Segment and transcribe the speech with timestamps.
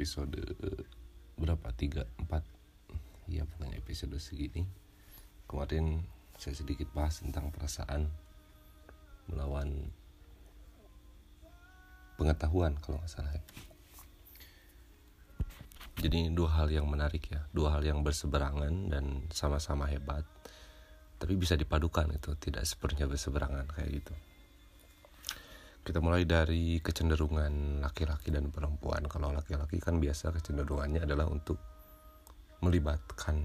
[0.00, 0.40] episode
[1.36, 1.68] berapa?
[1.76, 2.40] Tiga empat?
[3.28, 4.64] Ya pokoknya episode segini.
[5.44, 6.00] Kemarin
[6.40, 8.08] saya sedikit bahas tentang perasaan
[9.28, 9.92] melawan
[12.16, 13.44] pengetahuan kalau nggak salah ya.
[16.00, 17.44] jadi dua hal yang menarik ya.
[17.52, 20.24] Dua hal yang berseberangan dan sama-sama hebat.
[21.20, 24.16] Tapi bisa dipadukan itu tidak sepenuhnya berseberangan kayak gitu
[25.90, 29.10] kita mulai dari kecenderungan laki-laki dan perempuan.
[29.10, 31.58] Kalau laki-laki kan biasa kecenderungannya adalah untuk
[32.62, 33.42] melibatkan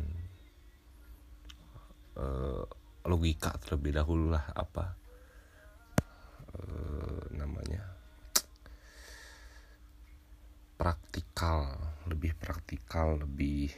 [2.21, 2.61] uh,
[3.09, 4.93] logika terlebih dahulu lah apa
[6.53, 7.81] uh, namanya
[10.77, 11.73] praktikal,
[12.05, 13.73] lebih praktikal, lebih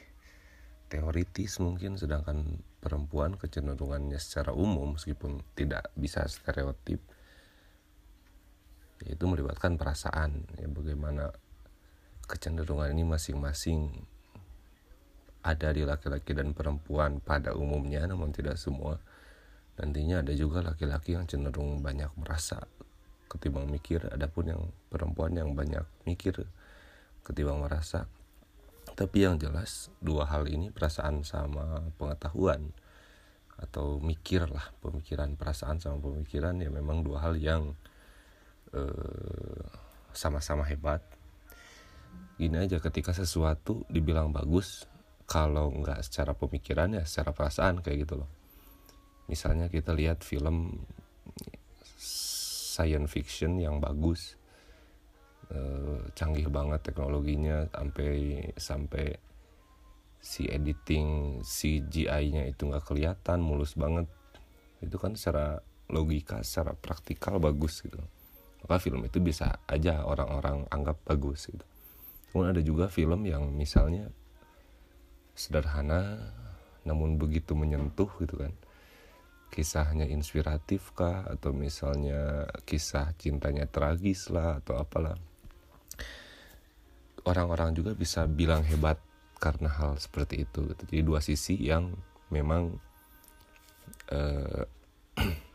[0.91, 6.99] teoritis mungkin sedangkan perempuan kecenderungannya secara umum meskipun tidak bisa stereotip
[9.05, 11.29] yaitu melibatkan perasaan ya bagaimana
[12.27, 13.93] kecenderungan ini masing-masing
[15.47, 18.99] ada di laki-laki dan perempuan pada umumnya namun tidak semua.
[19.79, 22.67] Nantinya ada juga laki-laki yang cenderung banyak merasa
[23.31, 24.03] ketimbang mikir.
[24.11, 26.43] Adapun yang perempuan yang banyak mikir
[27.23, 28.11] ketimbang merasa.
[28.97, 32.75] Tapi yang jelas dua hal ini perasaan sama pengetahuan
[33.57, 37.73] atau mikir lah pemikiran perasaan sama pemikiran ya memang dua hal yang
[38.77, 39.65] Eh,
[40.13, 41.01] sama-sama hebat.
[42.41, 44.89] Gini aja ketika sesuatu dibilang bagus
[45.29, 48.29] kalau nggak secara pemikiran ya secara perasaan kayak gitu loh.
[49.29, 50.81] Misalnya kita lihat film
[52.01, 54.37] science fiction yang bagus
[55.53, 58.13] uh, canggih banget teknologinya sampai
[58.57, 59.05] sampai
[60.17, 64.09] si editing CGI-nya itu nggak kelihatan mulus banget.
[64.81, 65.61] Itu kan secara
[65.93, 68.01] logika secara praktikal bagus gitu
[68.67, 71.63] maka film itu bisa aja orang-orang anggap bagus gitu.
[72.29, 74.11] Kemudian ada juga film yang misalnya
[75.33, 76.35] sederhana
[76.83, 78.51] namun begitu menyentuh gitu kan.
[79.47, 85.15] Kisahnya inspiratif kah atau misalnya kisah cintanya tragis lah atau apalah.
[87.23, 88.99] Orang-orang juga bisa bilang hebat
[89.39, 90.67] karena hal seperti itu.
[90.67, 90.83] Gitu.
[90.91, 91.95] Jadi dua sisi yang
[92.27, 92.75] memang
[94.11, 94.63] uh,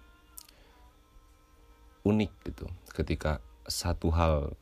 [2.10, 4.56] unik gitu ketika satu hal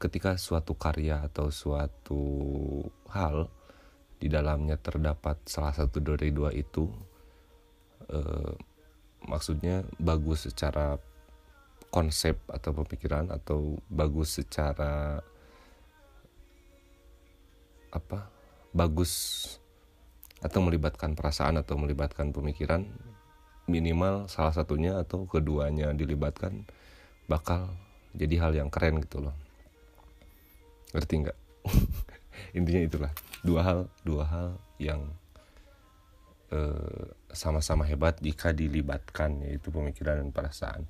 [0.00, 2.22] ketika suatu karya atau suatu
[3.12, 3.52] hal
[4.16, 6.88] di dalamnya terdapat salah satu dari dua itu
[8.08, 8.54] eh,
[9.28, 10.96] maksudnya bagus secara
[11.92, 15.20] konsep atau pemikiran atau bagus secara
[17.90, 18.30] apa
[18.70, 19.12] bagus
[20.40, 22.86] atau melibatkan perasaan atau melibatkan pemikiran
[23.68, 26.64] minimal salah satunya atau keduanya dilibatkan
[27.30, 27.70] bakal
[28.10, 29.34] jadi hal yang keren gitu loh.
[30.90, 31.38] Ngerti nggak?
[32.58, 33.12] Intinya itulah.
[33.46, 34.48] Dua hal dua hal
[34.82, 35.06] yang
[36.50, 40.82] eh, sama-sama hebat jika dilibatkan yaitu pemikiran dan perasaan.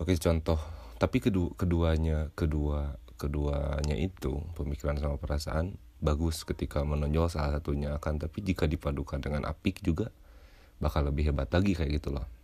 [0.00, 0.56] Oke contoh.
[0.96, 8.22] Tapi kedua keduanya kedua keduanya itu pemikiran sama perasaan bagus ketika menonjol salah satunya akan
[8.22, 10.14] tapi jika dipadukan dengan apik juga
[10.78, 12.37] bakal lebih hebat lagi kayak gitu loh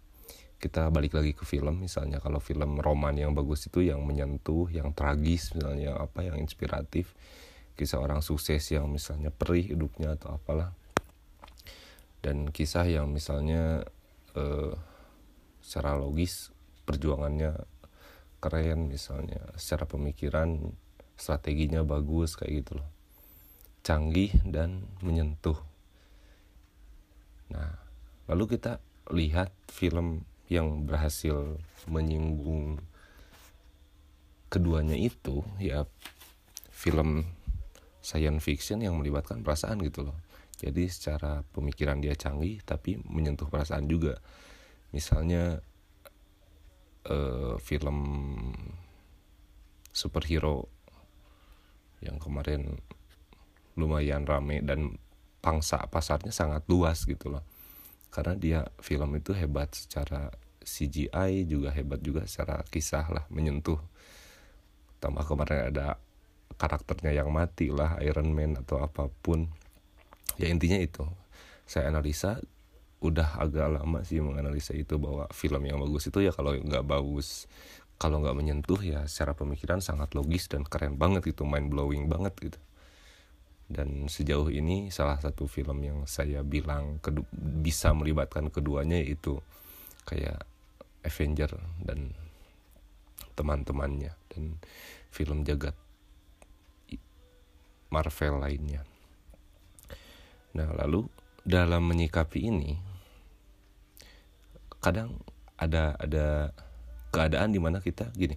[0.65, 4.97] kita balik lagi ke film misalnya kalau film roman yang bagus itu yang menyentuh yang
[4.97, 7.13] tragis misalnya apa yang inspiratif
[7.75, 10.71] kisah orang sukses yang misalnya perih hidupnya atau apalah.
[12.23, 13.85] Dan kisah yang misalnya
[14.39, 14.73] eh,
[15.61, 16.55] secara logis
[16.89, 17.59] perjuangannya
[18.41, 20.73] keren misalnya secara pemikiran
[21.19, 22.89] strateginya bagus kayak gitu loh.
[23.85, 25.59] Canggih dan menyentuh.
[27.53, 27.77] Nah
[28.31, 28.81] lalu kita
[29.13, 31.57] lihat film yang berhasil
[31.89, 32.81] menyinggung
[34.53, 35.89] keduanya itu ya
[36.71, 37.25] film
[38.05, 40.19] science fiction yang melibatkan perasaan gitu loh.
[40.61, 44.21] Jadi secara pemikiran dia canggih tapi menyentuh perasaan juga.
[44.95, 45.59] Misalnya
[47.09, 47.99] uh, film
[49.91, 50.69] superhero
[52.05, 52.79] yang kemarin
[53.75, 55.01] lumayan rame dan
[55.41, 57.43] pangsa pasarnya sangat luas gitu loh
[58.15, 60.31] karena dia film itu hebat secara
[60.63, 63.83] CGI juga hebat juga secara kisah lah menyentuh.
[65.03, 65.99] Tambah kemarin ada
[66.55, 69.51] karakternya yang mati lah Iron Man atau apa pun.
[70.39, 71.03] Ya intinya itu.
[71.67, 72.39] Saya analisa
[73.03, 77.45] udah agak lama sih menganalisa itu bahwa film yang bagus itu ya kalau nggak bagus
[78.01, 82.33] kalau nggak menyentuh ya secara pemikiran sangat logis dan keren banget gitu mind blowing banget
[82.41, 82.57] gitu
[83.69, 87.01] dan sejauh ini salah satu film yang saya bilang
[87.65, 89.41] bisa melibatkan keduanya yaitu
[90.05, 90.45] kayak
[91.05, 92.13] Avenger dan
[93.35, 94.61] teman-temannya dan
[95.09, 95.75] film jagat
[97.93, 98.83] Marvel lainnya.
[100.55, 101.07] Nah, lalu
[101.47, 102.75] dalam menyikapi ini
[104.83, 105.17] kadang
[105.55, 106.51] ada ada
[107.15, 108.35] keadaan di mana kita gini.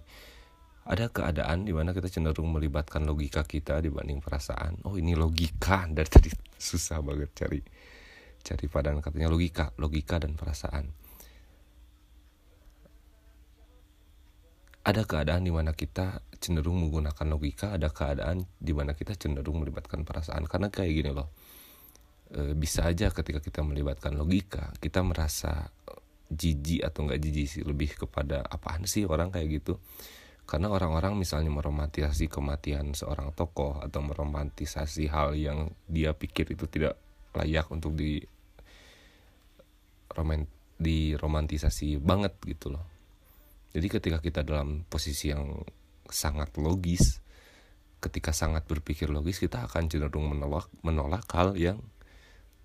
[0.88, 4.80] Ada keadaan di mana kita cenderung melibatkan logika kita dibanding perasaan.
[4.88, 7.60] Oh, ini logika dari tadi susah banget cari
[8.40, 10.88] cari padan katanya logika, logika dan perasaan.
[14.88, 20.08] Ada keadaan di mana kita cenderung menggunakan logika, ada keadaan di mana kita cenderung melibatkan
[20.08, 20.48] perasaan.
[20.48, 21.28] Karena kayak gini loh,
[22.32, 25.68] e, bisa aja ketika kita melibatkan logika, kita merasa
[26.32, 29.76] jijik atau enggak jijik sih, lebih kepada apaan sih orang kayak gitu.
[30.48, 36.96] Karena orang-orang misalnya meromantisasi kematian seorang tokoh atau meromantisasi hal yang dia pikir itu tidak
[37.36, 38.24] layak untuk di
[40.16, 40.48] romant
[40.78, 42.86] diromantisasi banget gitu loh.
[43.76, 45.60] Jadi ketika kita dalam posisi yang
[46.08, 47.20] sangat logis,
[48.00, 51.84] ketika sangat berpikir logis, kita akan cenderung menolak menolak hal yang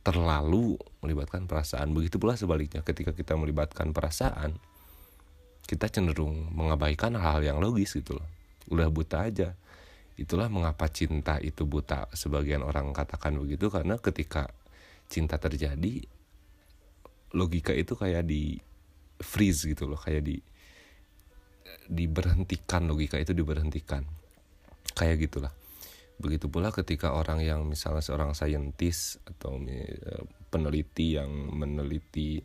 [0.06, 1.90] terlalu melibatkan perasaan.
[1.90, 4.60] Begitu pula sebaliknya, ketika kita melibatkan perasaan,
[5.66, 8.28] kita cenderung mengabaikan hal-hal yang logis gitu loh.
[8.68, 9.54] Udah buta aja.
[10.18, 12.10] Itulah mengapa cinta itu buta.
[12.12, 14.52] Sebagian orang katakan begitu karena ketika
[15.08, 16.04] cinta terjadi,
[17.32, 18.60] logika itu kayak di
[19.22, 20.36] freeze gitu loh kayak di
[21.88, 24.04] diberhentikan logika itu diberhentikan
[24.92, 25.52] kayak gitulah
[26.20, 30.22] begitu pula ketika orang yang misalnya seorang saintis atau eh,
[30.52, 32.38] peneliti yang meneliti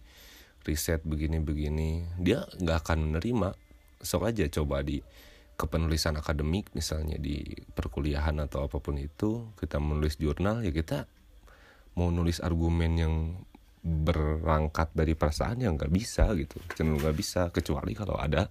[0.67, 3.55] riset begini-begini dia nggak akan menerima.
[3.97, 5.01] Sok aja coba di
[5.57, 7.41] kepenulisan akademik misalnya di
[7.73, 11.09] perkuliahan atau apa pun itu kita menulis jurnal ya kita
[11.97, 13.13] mau nulis argumen yang
[13.81, 16.61] berangkat dari perasaan yang nggak bisa gitu.
[16.77, 18.45] Cenderung nggak bisa kecuali kalau ada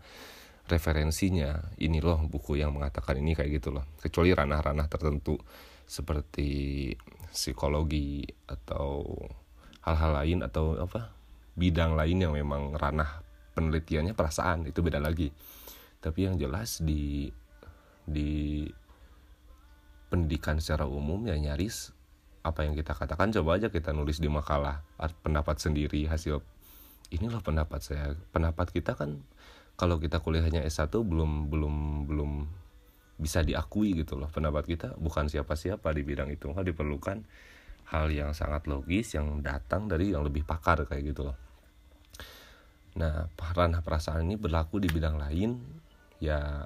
[0.67, 1.63] referensinya.
[1.79, 3.87] Ini loh buku yang mengatakan ini kayak gitu loh.
[4.03, 5.39] Kecuali ranah-ranah tertentu
[5.87, 6.91] seperti
[7.31, 9.07] psikologi atau
[9.87, 11.15] hal-hal lain atau apa
[11.57, 13.25] bidang lain yang memang ranah
[13.57, 15.33] penelitiannya perasaan itu beda lagi.
[16.05, 17.33] Tapi yang jelas di
[18.05, 18.63] di
[20.13, 21.91] pendidikan secara umum ya nyaris
[22.47, 24.85] apa yang kita katakan coba aja kita nulis di makalah
[25.25, 26.45] pendapat sendiri hasil.
[27.11, 28.15] Inilah pendapat saya.
[28.31, 29.25] Pendapat kita kan
[29.75, 31.75] kalau kita kuliahnya S1 belum belum
[32.07, 32.31] belum
[33.17, 34.29] bisa diakui gitu loh.
[34.31, 36.47] Pendapat kita bukan siapa-siapa di bidang itu.
[36.53, 37.25] Maka diperlukan
[37.91, 41.46] hal yang sangat logis yang datang dari yang lebih pakar kayak gitu loh
[42.97, 45.61] nah ranah perasaan ini berlaku di bidang lain
[46.17, 46.65] ya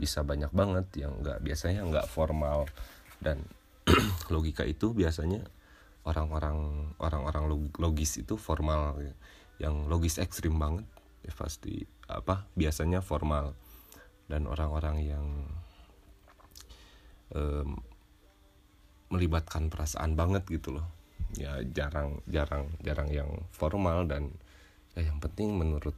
[0.00, 2.64] bisa banyak banget yang nggak biasanya nggak formal.
[3.20, 3.44] Dan
[4.34, 5.44] logika itu biasanya
[6.08, 8.96] orang-orang orang-orang logis itu formal.
[9.60, 10.88] Yang logis ekstrim banget
[11.20, 13.52] ya pasti apa biasanya formal.
[14.24, 15.26] Dan orang-orang yang
[17.36, 17.76] um,
[19.12, 20.88] melibatkan perasaan banget gitu loh.
[21.36, 24.32] Ya jarang jarang jarang yang formal dan
[24.98, 25.94] ya yang penting menurut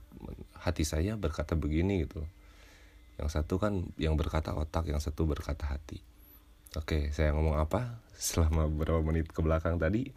[0.58, 2.22] hati saya berkata begini gitu.
[3.20, 6.00] Yang satu kan yang berkata otak yang satu berkata hati.
[6.76, 8.00] Oke, saya ngomong apa?
[8.16, 10.08] Selama beberapa menit ke belakang tadi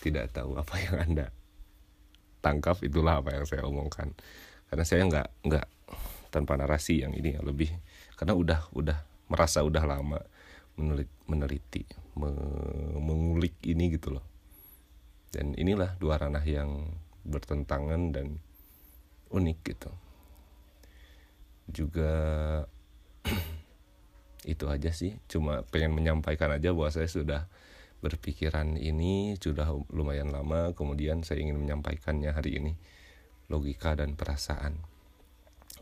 [0.00, 1.26] tidak tahu apa yang anda
[2.40, 4.14] tangkap itulah apa yang saya omongkan.
[4.68, 5.66] Karena saya nggak nggak
[6.28, 7.72] tanpa narasi yang ini yang lebih
[8.16, 8.98] karena udah udah
[9.32, 10.20] merasa udah lama
[10.76, 11.84] menelit, meneliti
[12.16, 12.30] me,
[12.98, 14.24] mengulik ini gitu loh.
[15.28, 16.88] Dan inilah dua ranah yang
[17.28, 18.40] bertentangan dan
[19.28, 19.90] unik gitu.
[21.68, 22.12] Juga
[24.52, 25.20] itu aja sih.
[25.28, 27.46] Cuma pengen menyampaikan aja bahwa saya sudah
[28.00, 30.72] berpikiran ini sudah lumayan lama.
[30.72, 32.72] Kemudian saya ingin menyampaikannya hari ini.
[33.52, 34.80] Logika dan perasaan.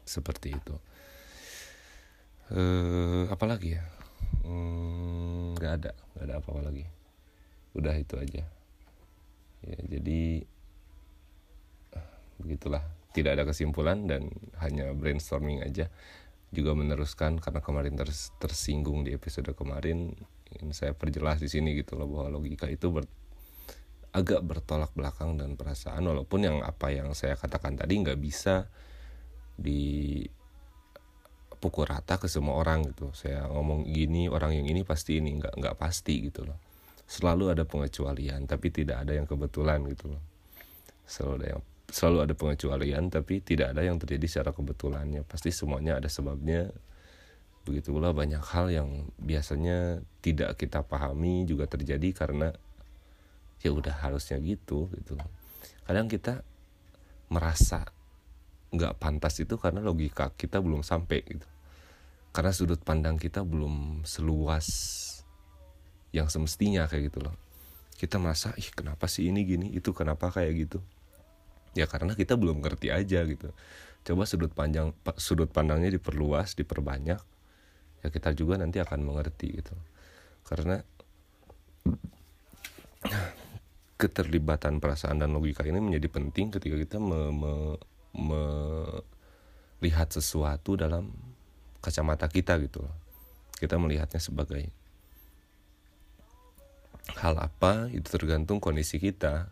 [0.07, 0.77] Seperti itu.
[2.55, 3.83] Eh apalagi ya?
[4.47, 5.93] Hmm, nggak hmm, ada.
[6.15, 6.87] Nggak ada apa-apa lagi.
[7.75, 8.43] Udah itu aja.
[9.67, 10.47] Ya jadi
[12.47, 12.87] begitulah.
[13.11, 14.31] Tidak ada kesimpulan dan
[14.63, 15.91] hanya brainstorming aja
[16.55, 20.15] juga meneruskan karena kemarin ters tersinggung di episode kemarin.
[20.55, 23.05] Ingin saya perjelas di sini gitu loh bahwa logika itu ber
[24.15, 28.65] agak bertolak belakang dan perasaan walaupun yang apa yang saya katakan tadi nggak bisa
[29.59, 30.25] di
[31.61, 33.13] pukul rata ke semua orang gitu.
[33.13, 35.37] Saya ngomong gini orang yang ini pasti ini.
[35.37, 36.57] Nggak nggak pasti gitu loh.
[37.05, 40.23] Selalu ada pengecualian tapi tidak ada yang kebetulan gitu loh.
[41.05, 45.23] Selalu ada yang selalu ada pengecualian tapi tidak ada yang terjadi secara kebetulannya.
[45.23, 46.71] Pasti semuanya ada sebabnya.
[47.67, 52.55] Begitu pula banyak hal yang biasanya tidak kita pahami juga terjadi karena
[53.63, 55.19] ya udah harusnya gitu gitu.
[55.83, 56.47] Kadang kita
[57.27, 57.83] merasa
[58.71, 61.47] nggak pantas itu karena logika kita belum sampai gitu.
[62.31, 64.69] Karena sudut pandang kita belum seluas
[66.15, 67.35] yang semestinya kayak gitu loh.
[67.97, 69.67] Kita merasa ih kenapa sih ini gini?
[69.75, 70.79] Itu kenapa kayak gitu
[71.77, 73.53] ya karena kita belum ngerti aja gitu.
[74.07, 77.21] Coba sudut panjang sudut pandangnya diperluas diperbanyak
[78.01, 79.75] ya kita juga nanti akan mengerti gitu.
[80.47, 80.81] Karena
[84.01, 88.43] keterlibatan perasaan dan logika ini menjadi penting ketika kita me, me,
[89.81, 91.13] melihat sesuatu dalam
[91.81, 92.85] kacamata kita gitu.
[93.57, 94.69] Kita melihatnya sebagai
[97.17, 99.49] hal apa itu tergantung kondisi kita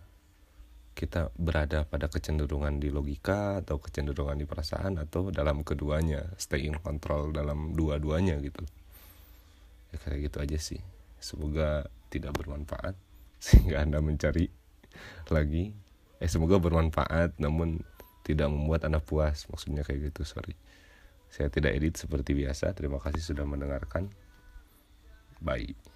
[0.94, 6.78] kita berada pada kecenderungan di logika atau kecenderungan di perasaan atau dalam keduanya stay in
[6.78, 8.62] control dalam dua-duanya gitu
[9.90, 10.80] ya kayak gitu aja sih
[11.18, 12.94] semoga tidak bermanfaat
[13.44, 14.46] sehingga Anda mencari
[15.28, 15.74] lagi.
[16.22, 17.82] Eh semoga bermanfaat namun
[18.24, 19.44] tidak membuat Anda puas.
[19.50, 20.54] Maksudnya kayak gitu, sorry.
[21.28, 22.72] Saya tidak edit seperti biasa.
[22.72, 24.08] Terima kasih sudah mendengarkan.
[25.42, 25.93] Bye.